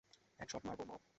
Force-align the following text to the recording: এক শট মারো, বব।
এক 0.39 0.47
শট 0.49 0.63
মারো, 0.65 0.83
বব। 0.85 1.01